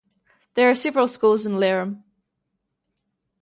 [0.55, 2.01] There are several schools in Lerum.